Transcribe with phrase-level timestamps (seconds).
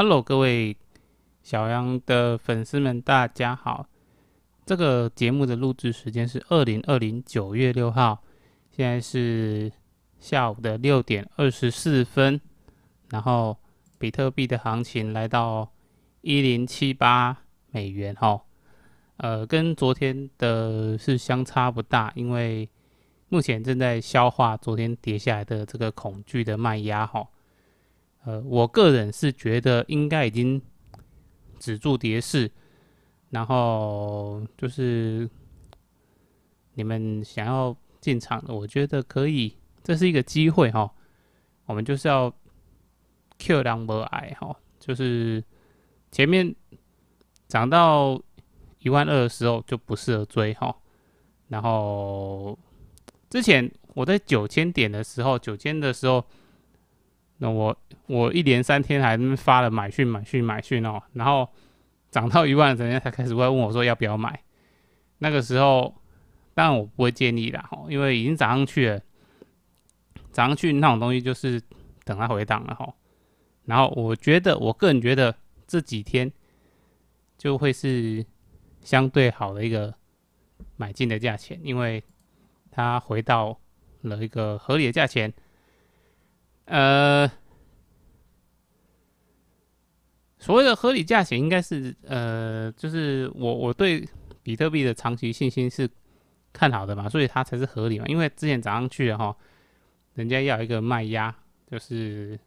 [0.00, 0.76] Hello，各位
[1.42, 3.88] 小杨的粉丝们，大家好。
[4.64, 8.22] 这个节目的录制时间是二零二零九月六号，
[8.70, 9.72] 现在是
[10.20, 12.40] 下午的六点二十四分。
[13.10, 13.58] 然后，
[13.98, 15.68] 比特币的行情来到
[16.20, 17.36] 一零七八
[17.72, 18.40] 美元，哈，
[19.16, 22.70] 呃，跟昨天的是相差不大，因为
[23.30, 27.26] 目前正在消化昨天跌下来的这个恐惧的卖压，哈。
[28.28, 30.60] 呃，我个人是觉得应该已经
[31.58, 32.50] 止住跌势，
[33.30, 35.26] 然后就是
[36.74, 40.92] 你们想要进场的，我觉得可以，这是一个机会哈。
[41.64, 42.30] 我们就是要
[43.38, 45.42] Q 两波矮哈，就是
[46.12, 46.54] 前面
[47.46, 48.20] 涨到
[48.80, 50.76] 一万二的时候就不适合追哈。
[51.48, 52.58] 然后
[53.30, 56.22] 之前我在九千点的时候，九千的时候。
[57.40, 61.48] 那我我一连三天还发了买讯买讯买讯哦，然后
[62.10, 64.42] 涨到一万，人家才开始会问我说要不要买。
[65.18, 65.94] 那个时候
[66.52, 69.00] 当然我不会建议啦，吼，因为已经涨上去了，
[70.32, 71.62] 涨上去那种东西就是
[72.04, 72.92] 等它回档了吼。
[73.66, 75.32] 然后我觉得我个人觉得
[75.66, 76.32] 这几天
[77.36, 78.24] 就会是
[78.80, 79.94] 相对好的一个
[80.76, 82.02] 买进的价钱，因为
[82.70, 83.56] 它回到
[84.02, 85.32] 了一个合理的价钱。
[86.70, 87.26] 呃，
[90.38, 94.06] 所谓的合理价钱应该是呃，就是我我对
[94.42, 95.88] 比特币的长期信心是
[96.52, 98.04] 看好的嘛，所以它才是合理嘛。
[98.06, 99.34] 因为之前涨上去了哈，
[100.12, 101.34] 人家要一个卖压，
[101.66, 102.38] 就是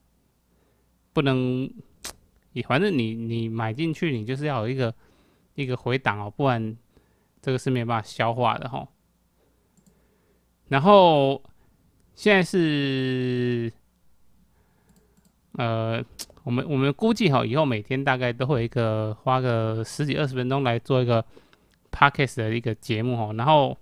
[1.13, 1.67] 不能，
[2.53, 4.93] 你反正你你买进去，你就是要有一个
[5.55, 6.77] 一个回档哦，不然
[7.41, 8.87] 这个是没办法消化的哈。
[10.67, 11.41] 然后
[12.13, 13.73] 现在是。
[15.61, 16.03] 呃，
[16.43, 21.23] 我们我们估计哈，以后每天大概都会一个花个十几二十分钟来做一个
[21.91, 23.77] podcast 的一个节目哈，然后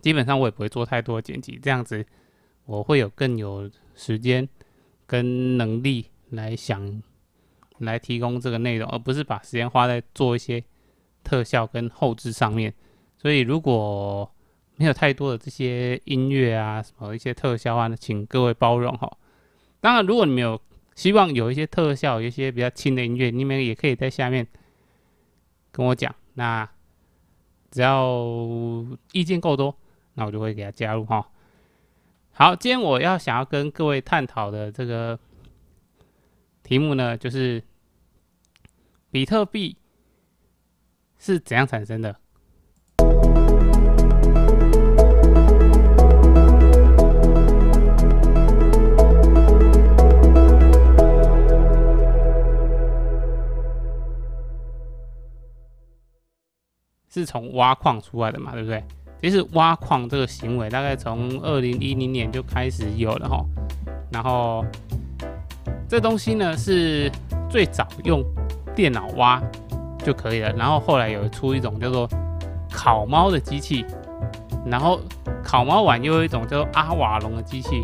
[0.00, 2.06] 基本上我也不会做太多剪辑，这样子
[2.64, 4.48] 我会有更有时间
[5.04, 7.02] 跟能力来想
[7.78, 10.62] 来提供这个内容，而不是把时间花在做一些
[11.24, 12.72] 特效跟后置上面。
[13.18, 14.32] 所以如果
[14.76, 19.10] 没有太多的这些音乐啊什么一些特效啊，请各位包容哈。
[19.80, 20.60] 当然，如果你没有
[20.94, 24.46] 希望有一些特效，有一些比较轻的音乐，你们也可以在下面
[25.72, 26.14] 跟我讲。
[26.34, 26.68] 那
[27.70, 28.18] 只要
[29.12, 29.74] 意见够多，
[30.14, 31.26] 那我就会给他加入哈。
[32.32, 35.18] 好，今天我要想要跟各位探讨的这个
[36.62, 37.62] 题目呢，就是
[39.10, 39.76] 比特币
[41.18, 42.19] 是怎样产生的。
[57.12, 58.82] 是从挖矿出来的嘛，对不对？
[59.20, 63.44] 其实挖矿这个行为大概从二零一零年就开始有了哈。
[64.12, 64.64] 然后
[65.88, 67.10] 这东西呢是
[67.50, 68.24] 最早用
[68.74, 69.42] 电脑挖
[70.04, 70.52] 就可以了。
[70.52, 72.08] 然后后来有出一种叫做
[72.70, 73.84] 烤猫的机器，
[74.64, 75.00] 然后
[75.42, 77.82] 烤猫碗又有一种叫做阿瓦隆的机器。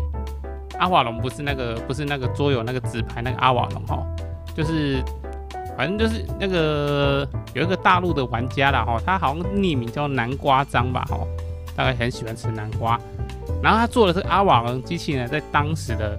[0.79, 4.01] 阿瓦隆不是那个不是那个桌游那个纸牌那个阿瓦隆哈，
[4.55, 5.03] 就是。
[5.77, 11.19] 反正就是那个有一个大陆的玩家啦，哈，他好像匿名叫南瓜张吧，哈，
[11.75, 12.99] 大概很喜欢吃南瓜。
[13.61, 16.17] 然后他做的这个阿瓦隆机器呢，在当时的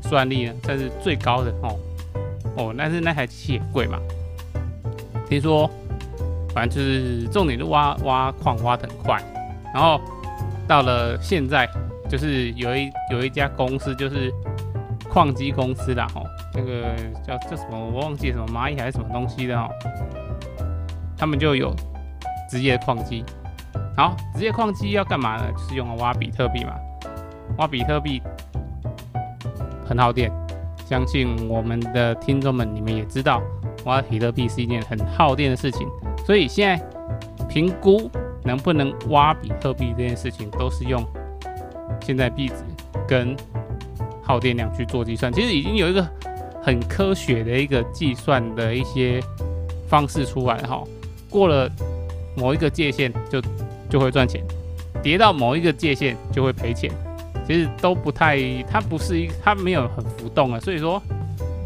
[0.00, 1.76] 算力呢，算是最高的哦
[2.56, 3.98] 哦，但是那台机器也贵嘛。
[5.28, 5.70] 听说，
[6.54, 9.22] 反正就是重点是挖挖矿挖的很快。
[9.74, 10.00] 然后
[10.66, 11.68] 到了现在，
[12.08, 14.32] 就是有一有一家公司，就是
[15.10, 16.22] 矿机公司啦，哈。
[16.54, 16.94] 那个
[17.26, 19.68] 叫叫什么，我忘记什么蚂蚁还是什么东西的哦。
[21.16, 21.74] 他们就有
[22.48, 23.24] 职业矿机，
[23.96, 25.52] 好，职业矿机要干嘛呢？
[25.52, 26.72] 就是用来挖比特币嘛。
[27.58, 28.22] 挖比特币
[29.86, 30.30] 很耗电，
[30.86, 33.42] 相信我们的听众们你们也知道，
[33.84, 35.86] 挖比特币是一件很耗电的事情。
[36.24, 36.84] 所以现在
[37.48, 38.10] 评估
[38.44, 41.04] 能不能挖比特币这件事情，都是用
[42.00, 42.54] 现在币值
[43.06, 43.36] 跟
[44.22, 45.32] 耗电量去做计算。
[45.32, 46.06] 其实已经有一个。
[46.68, 49.22] 很科学的一个计算的一些
[49.88, 50.84] 方式出来哈，
[51.30, 51.66] 过了
[52.36, 53.40] 某一个界限就
[53.88, 54.44] 就会赚钱，
[55.02, 56.90] 跌到某一个界限就会赔钱，
[57.46, 58.36] 其实都不太，
[58.70, 61.02] 它不是一，它没有很浮动啊，所以说，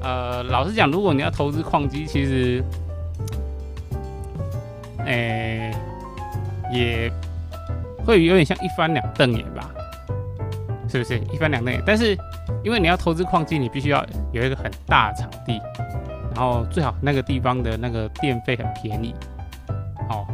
[0.01, 2.63] 呃，老实讲，如果你要投资矿机，其实，
[5.05, 5.75] 诶、
[6.73, 7.11] 也
[8.07, 9.69] 会有点像一翻两瞪眼吧，
[10.89, 11.83] 是不是一翻两瞪眼？
[11.85, 12.17] 但是。
[12.65, 15.61] 因为你要投资矿机，你必须要有一个很大的场地，
[16.35, 19.15] 然后最好那个地方的那个电费很便宜，
[20.09, 20.27] 哦，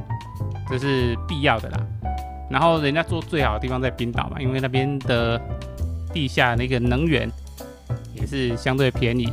[0.69, 1.79] 这是必要的啦。
[2.51, 5.41] 然后人家做最好的地方在冰岛嘛，因为那边的
[6.13, 7.31] 地下那个能源
[8.15, 9.31] 也是相对便宜。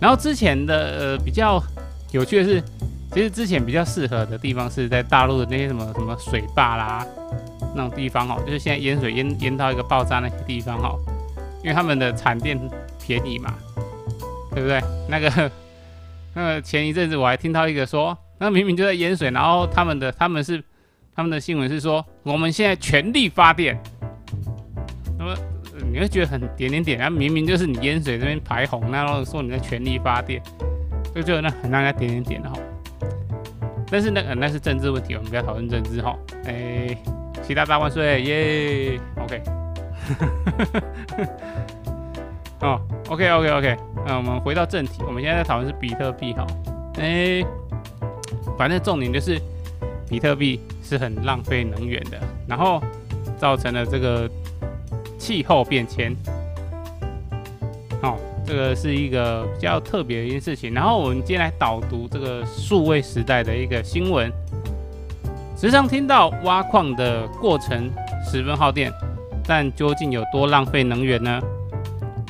[0.00, 1.62] 然后之前的呃比较
[2.12, 2.62] 有趣的是，
[3.12, 7.06] 其实之前比较适合的地方是在大陆的那些什么什么水坝啦
[7.74, 10.98] 那种地方哦，就是现在淹水淹淹到一个爆炸那些地方哦，
[11.62, 12.58] 因为他们的产电
[13.04, 13.54] 便宜嘛，
[14.54, 14.80] 对不对？
[15.08, 15.50] 那个
[16.34, 20.62] 那个前一阵子我还听到一个说，那明明就在淹水，然后他们的他们是。
[21.12, 23.78] 他们的新闻是说，我们现在全力发电。
[25.18, 25.36] 那么
[25.92, 30.40] 你会觉得很点点点，然后明明就是你淹水那边排洪，然后说你在全力发电，
[31.14, 32.56] 就觉得那很让人家点点点的哈。
[33.90, 36.16] 但是那个那是政治问题，我们不要讨论政治哈。
[36.46, 36.96] 哎，
[37.42, 39.59] 习大大万岁耶！OK。
[42.60, 43.76] 哦，OK OK OK。
[44.06, 46.46] 那我们回到正题，我们现在在讨论是比特币哈。
[46.98, 47.44] 哎，
[48.58, 49.40] 反正重点就是
[50.08, 50.60] 比特币。
[50.82, 52.18] 是很浪费能源的，
[52.48, 52.82] 然后
[53.38, 54.28] 造成了这个
[55.20, 56.12] 气候变迁。
[58.02, 60.74] 好，这个是一个比较特别的一件事情。
[60.74, 64.28] 然后我们今天来导读这个数位时代的一个新闻。
[65.56, 67.88] 时常听到挖矿的过程
[68.28, 68.92] 十分耗电，
[69.50, 71.40] 但究竟有多浪费能源呢？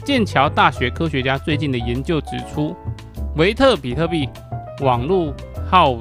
[0.07, 2.75] 剑桥大学科学家最近的研究指出，
[3.37, 4.27] 维特比特币
[4.81, 5.31] 网络
[5.71, 5.99] 耗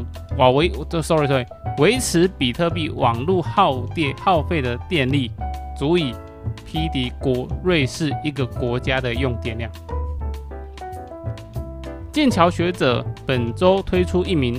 [0.51, 1.45] 维，这 sorry sorry。
[1.77, 5.29] 维持比特币网络耗电耗费的电力，
[5.77, 6.15] 足以
[6.65, 9.69] 匹敌国瑞士一个国家的用电量。
[12.13, 14.57] 剑桥学者本周推出一名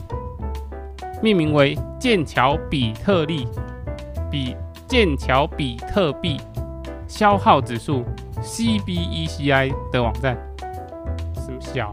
[1.23, 3.49] 命名为“剑桥比特币
[4.31, 4.55] 比
[4.87, 6.39] 剑桥比特币
[7.11, 8.05] 消耗指数
[8.41, 10.39] ”（CBECI） 的网站。
[11.35, 11.93] 什么消？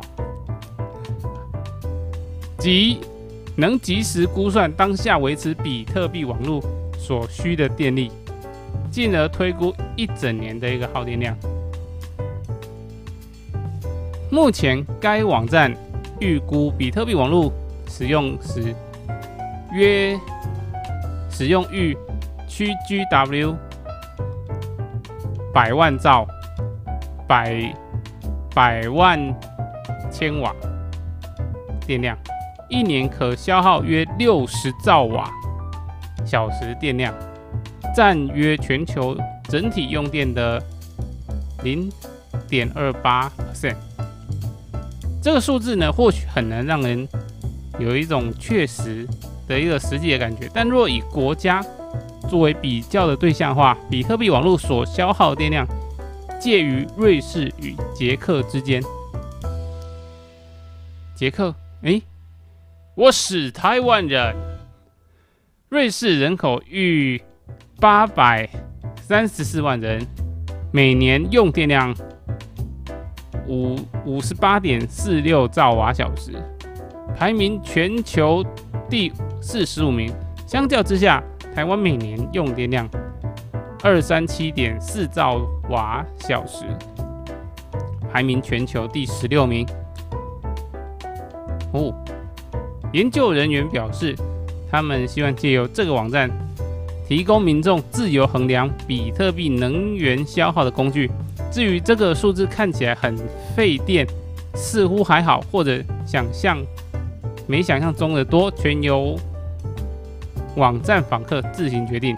[2.58, 3.02] 即。
[3.60, 6.62] 能及时估算当下维持比特币网络
[6.96, 8.12] 所需的电力，
[8.92, 11.36] 进而推估一整年的一个耗电量。
[14.30, 15.76] 目前该网站
[16.20, 17.52] 预估比特币网络
[17.90, 18.76] 使用时
[19.74, 20.16] 约
[21.32, 21.98] 使用逾
[22.48, 23.56] 区 GW
[25.58, 26.24] 百万兆
[27.28, 27.74] 百
[28.54, 29.20] 百万
[30.12, 30.54] 千瓦
[31.88, 32.16] 电量。
[32.70, 35.28] 一年可消耗约六十兆瓦
[36.24, 37.12] 小时电量，
[37.96, 39.18] 占约全球
[39.50, 40.62] 整体用电的
[41.64, 41.92] 零
[42.48, 43.78] 点二八 percent。
[45.24, 47.08] 这个数字呢，或许很难让人
[47.80, 49.08] 有一种确实
[49.48, 50.48] 的一个实际的感觉。
[50.54, 51.66] 但若以国家
[52.28, 55.66] 作为比较的对象的话，比特币网络所消耗电量
[56.40, 58.82] 介于瑞士与捷克之间。
[61.16, 62.02] 捷克，诶。
[62.96, 64.36] 我是台湾人。
[65.70, 67.22] 瑞士人口逾
[67.80, 68.50] 八百
[69.02, 70.06] 三十四万人，
[70.72, 71.94] 每年用电量
[73.48, 76.32] 五五十八点四六兆瓦小时，
[77.16, 78.44] 排名全球
[78.90, 79.12] 第
[79.42, 80.12] 四十五名。
[80.48, 81.22] 相较之下，
[81.58, 82.88] 台湾每年用电量
[83.82, 86.66] 二三七点四兆瓦小时，
[88.14, 89.66] 排名全球第十六名。
[91.72, 91.92] 哦。
[92.94, 94.16] 研究人员表示，
[94.70, 96.30] 他们希望借由这个网站，
[97.08, 101.10] 提供民众自由衡量比特币能源消耗的工具。
[101.52, 103.18] 至于这个数字看起来很
[103.56, 104.06] 费电，
[104.54, 106.60] 似乎还好，或者想象
[107.48, 109.18] 没想象中的多，全由
[110.58, 112.14] 网站访客自行决定。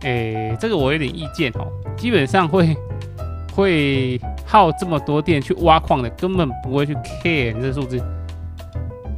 [0.00, 2.74] 诶，这个我有点意见哦，基本上会
[3.54, 4.20] 会。
[4.50, 8.02] 耗这么多电去挖矿的，根本不会去 care 这数字。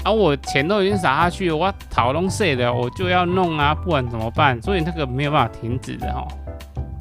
[0.04, 4.61] 而、啊、我钱都已经撒下去了，我讨论谁的，我就要弄啊，不然怎么办？
[4.61, 6.26] 所以那个没有办法停止的哈。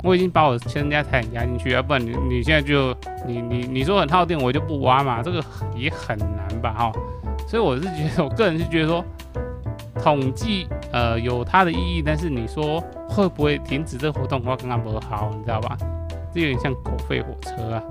[0.03, 5.43] 我已经把我身家财产压进去，要不然你你现在就你你你说很耗电，我就不挖嘛，这个
[5.75, 6.91] 也很难吧哈。
[7.47, 9.03] 所以我是觉得，我个人是觉得说，
[10.01, 15.77] 统计呃有它的意义，但是你说会不会停止这个活动，我刚刚不好，你知道吧？
[16.33, 17.83] 这有点像狗吠火车啊。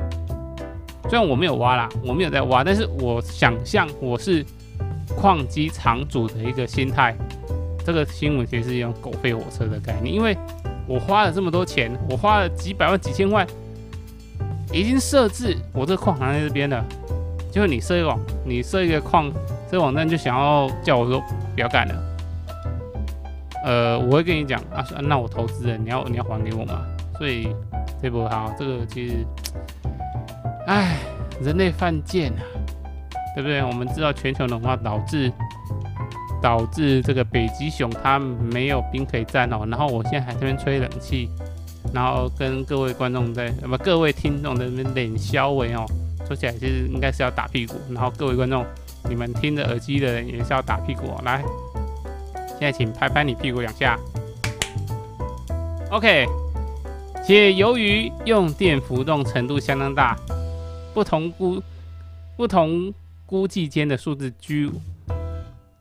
[1.09, 4.45] 虽然我没有挖啦，我没有在挖，但是我想象我是
[5.17, 7.17] 矿机场主的一个心态。
[7.85, 10.37] 这个新闻其实是一种狗吠火车的概念，因为
[10.87, 13.47] 我花了这么多钱，我花了几百万、几千万，
[14.71, 16.85] 已经设置我这个矿行在这边了。
[17.51, 19.33] 就是你设一个网，你设一个矿，
[19.71, 21.23] 这个网站就想要叫我说
[21.59, 21.95] 不要干了。
[23.65, 26.87] 呃，我会跟你讲啊，那我投资人，你要你要还给我嘛。
[27.19, 27.49] 所以
[28.01, 29.27] 这波好，这个其实。
[30.69, 30.99] 唉，
[31.43, 32.43] 人类犯贱啊，
[33.35, 33.61] 对不对？
[33.65, 35.33] 我们知道全球暖化导致
[36.41, 41.29] 导致这个北极熊它没有冰可以站哦，然后我现在还在这边吹冷气，
[41.93, 45.85] 然后跟各位观众在不各位听众在那边冷消维哦，
[46.25, 48.65] 说起来其实应该是要打屁股，然后各位观众
[49.09, 51.43] 你们听着耳机的人也是要打屁股哦，来，
[52.49, 53.99] 现在请拍拍你屁股两下
[55.91, 56.27] ，OK。
[57.25, 60.17] 且由于用电浮动程度相当大，
[60.95, 61.63] 不同估
[62.39, 62.91] 不同
[63.27, 64.71] 估计间的数字居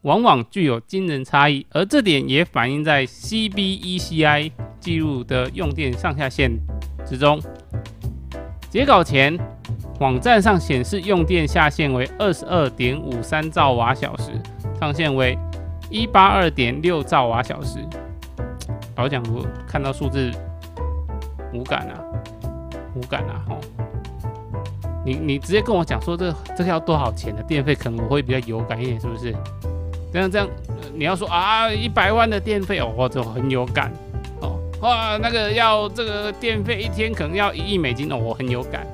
[0.02, 6.52] 往往具有惊人差异，而这点也反映在 CBECI 记录的用电上下限
[7.06, 7.42] 之中。
[8.70, 9.38] 截稿前，
[10.00, 14.32] 网站上显示用电下限为二十二点五三兆瓦小时，
[14.80, 15.38] 上限为
[15.90, 17.80] 一八二点六兆瓦小时。
[18.96, 20.32] 老讲我看到数字。
[21.54, 21.96] 无感啊，
[22.94, 23.58] 无感啊，吼！
[25.06, 29.34] 你你直接跟我讲说这这个要多少钱的电费，可能我会比较有感一点，是不是？
[30.12, 30.48] 这样这样，
[30.94, 33.92] 你要说啊，一百万的电费哦，我就很有感
[34.42, 34.60] 哦。
[34.82, 38.86] 哇，那个要这个电费一天可能要一亿美金哦，我很有感。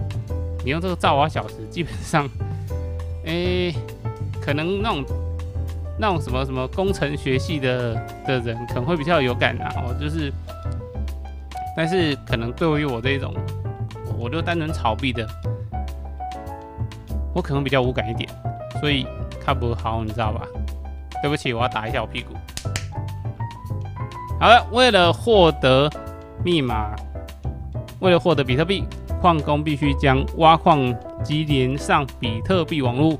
[0.64, 2.28] 你用这个兆瓦小时，基本上，
[3.26, 3.74] 诶，
[4.42, 5.06] 可能那种
[6.00, 10.32] 那种什么什么工程学系的的人可能会比较有感啊，哦，就是。
[11.76, 13.34] 但是可能对于我这种，
[14.20, 15.28] 我就单纯炒币的，
[17.34, 18.30] 我可能比较无感一点，
[18.80, 19.08] 所以
[19.44, 20.46] 看不好，你知道吧？
[21.24, 22.36] 对不起，我要打一下我屁股。
[24.40, 25.90] 好了，为了获得
[26.46, 26.96] 密码，
[28.02, 28.86] 为了获得比特币，
[29.24, 33.18] 矿工必须将挖矿机连上比特币网络，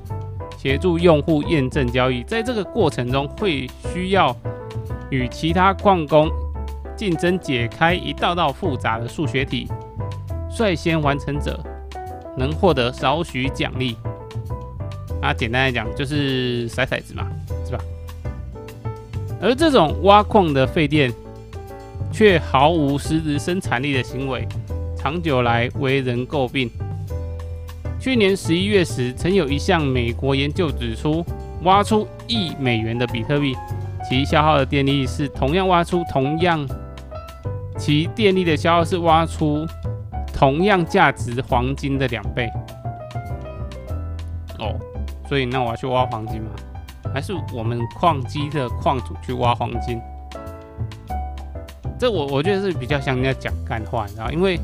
[0.58, 2.22] 协助用户验证交易。
[2.24, 4.36] 在这个过程中，会需要
[5.10, 6.30] 与其他矿工。
[6.98, 9.68] 竞争解开一道道复杂的数学题，
[10.50, 11.58] 率先完成者
[12.38, 13.96] 能获得少许奖励。
[15.22, 17.30] 啊，简单来讲就是甩骰子嘛，
[17.66, 17.80] 是吧？
[19.42, 21.12] 而这种挖矿的费电
[22.12, 24.46] 却毫无实质生产力的行为，
[25.04, 26.72] 长久来为人诟病。
[28.00, 31.26] 去年十一月时，曾有一项美国研究指出，
[31.64, 33.54] 挖出亿美元的比特币，
[34.08, 36.66] 其消耗的电力是同样挖出同样。
[37.78, 39.66] 其电力的消耗是挖出
[40.34, 42.50] 同样价值黄金的两倍
[44.60, 44.74] 哦，
[45.28, 46.52] 所以那我要去挖黄金吗？
[47.14, 50.00] 还是我们矿机的矿主去挖黄金？
[52.00, 54.32] 这我我觉得是比较像人家讲干话，你知道？
[54.32, 54.58] 因为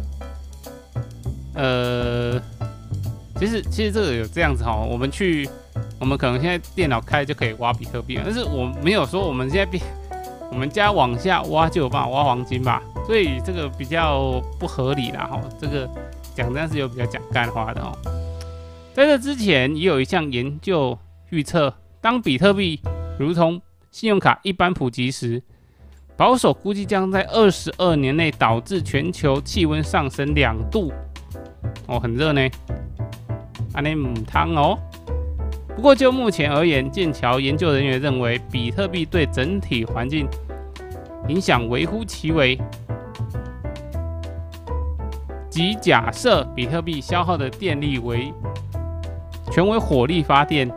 [1.60, 2.42] 呃，
[3.36, 5.48] 其实其实这个有这样子哈，我们去
[6.00, 9.82] 我们可能现在电脑开就可以挖比特币，但是我没有说我们现在比
[10.50, 12.82] 我们家往下挖就有办法挖黄金吧。
[13.06, 15.90] 所以这个比较不合理啦，哈，这个
[16.34, 17.92] 讲真是有比较讲干话的哦。
[18.94, 20.98] 在这之前，也有一项研究
[21.30, 22.80] 预测，当比特币
[23.18, 23.62] 如同
[23.92, 25.44] 信用卡一般普及时，
[26.16, 30.94] 保守估计将在二十二年内导致全球气温上升两度，
[31.88, 32.42] 哦，很热呢。
[33.74, 34.78] 安尼母汤哦。
[35.76, 40.28] 不过就目前而言，剑桥研究人员认为，比特币对整体环境
[41.28, 42.60] 影响微乎其微。
[45.50, 48.34] 即假设比特币消耗的电力为
[49.52, 50.70] 全为火力发电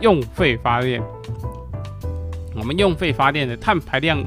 [0.00, 1.02] 用费发电，
[2.54, 4.22] 我们用费发电的碳排量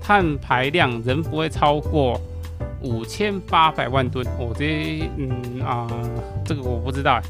[0.00, 2.20] 碳排量仍不会超过
[2.82, 4.26] 五千八百万吨。
[4.38, 5.86] 我、这嗯啊、
[6.44, 7.20] 这个我不知道，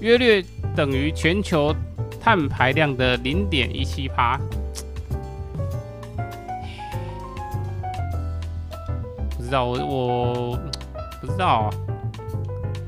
[0.00, 0.44] 约略
[0.74, 1.74] 等于全球
[2.20, 4.38] 碳排量的零点一七趴。
[9.36, 10.58] 不知道我我。
[11.20, 11.70] 不知道啊，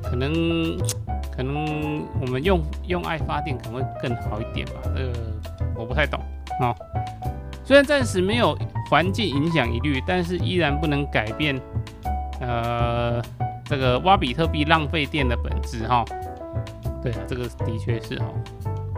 [0.04, 0.78] 可能
[1.36, 5.12] 可能我们用用爱发电可能会更好一点吧，这个
[5.74, 6.20] 我不太懂
[6.60, 6.72] 啊。
[7.64, 8.56] 虽然暂时没有
[8.88, 11.60] 环境影响疑虑，但是依然不能改变
[12.40, 13.22] 呃
[13.64, 16.04] 这个挖比特币浪费电的本质哈。
[17.02, 18.26] 对啊，这个的确是哈，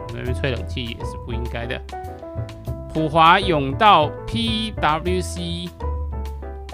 [0.09, 1.81] 我们吹冷气也是不应该的。
[2.93, 5.71] 普华永道 PWC。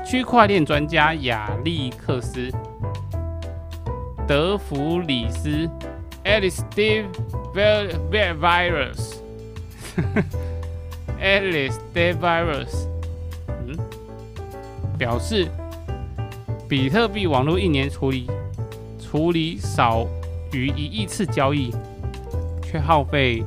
[0.06, 2.48] 区块链专家亚历克斯·
[4.26, 5.68] 德弗里斯
[6.24, 7.04] （Alex De
[7.52, 9.04] Virus），Alex
[11.92, 12.86] De Virus，
[13.66, 13.76] 嗯，
[14.96, 15.46] 表示
[16.68, 18.26] 比特币网络一年处理
[19.00, 20.06] 处理少
[20.52, 21.72] 于一亿次交易，
[22.62, 23.42] 却耗费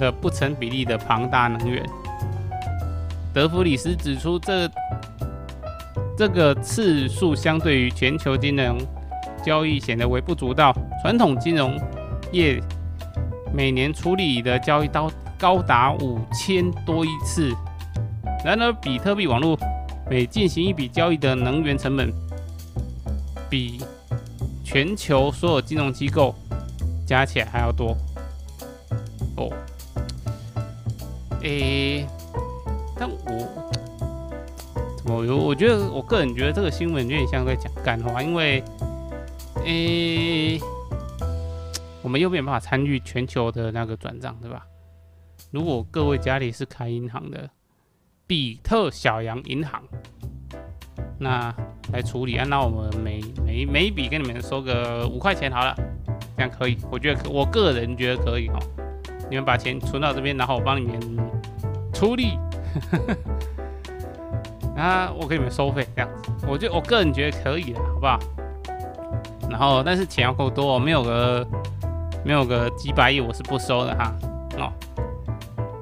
[0.00, 1.82] 了不成比例的庞大能源。
[3.32, 4.70] 德弗里斯指出，这。
[6.18, 8.78] 这个次数相对于全球金融
[9.44, 11.78] 交易显得微不足道，传统金融
[12.32, 12.58] 业
[13.52, 17.54] 每年处理的交易都高达五千多亿次。
[18.42, 19.58] 然而，比特币网络
[20.10, 22.10] 每进行一笔交易的能源成本，
[23.48, 23.80] 比
[24.64, 26.34] 全球所有金融机构
[27.06, 27.96] 加起来还要多。
[29.36, 29.50] 哦，
[31.42, 32.06] 诶、
[32.96, 33.70] 但我
[34.98, 35.36] 怎么有？
[35.36, 38.62] 我觉得我个人觉得这个新闻有点像在讲干话，因为，
[39.64, 40.60] 诶、
[42.02, 44.66] 我们又没有办法参与全球的那个转账，对吧？
[45.50, 47.50] 如果各位家里是开银行的。
[48.28, 49.80] 比特小羊银行，
[51.16, 51.54] 那
[51.92, 52.44] 来处理啊？
[52.48, 55.74] 那我们每每每一笔跟你们收个五块钱好了，
[56.36, 56.76] 这样可以？
[56.90, 58.58] 我觉得我个人觉得可以哦。
[59.28, 61.00] 你们把钱存到这边，然后我帮你们
[61.92, 62.38] 出力，
[64.76, 66.08] 啊，我给你们收费这样。
[66.46, 68.18] 我觉得我个人觉得可以的，好不好？
[69.50, 71.46] 然后但是钱要够多，没有个
[72.24, 74.14] 没有个几百亿，我是不收的哈。
[74.58, 74.72] 哦。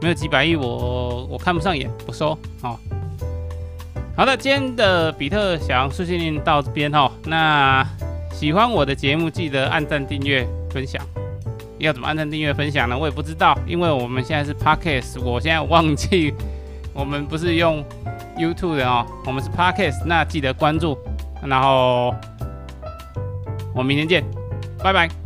[0.02, 2.38] 没有几百亿，我我看不上眼，不收。
[2.62, 2.78] 哦，
[4.16, 7.10] 好的，今天的比特小羊碎碎念到这边哈。
[7.24, 7.84] 那
[8.32, 11.04] 喜欢我的节目，记得按赞、订阅、分享。
[11.78, 12.96] 要怎么按赞、订阅、分享呢？
[12.96, 16.32] 我也不知道，因为我们现在是 Podcast，我现在忘记
[16.92, 17.84] 我们不是用
[18.38, 20.04] YouTube 的哦，我们是 Podcast。
[20.06, 20.96] 那记得关注，
[21.42, 22.14] 然后
[23.74, 24.24] 我们明天见，
[24.78, 25.23] 拜拜。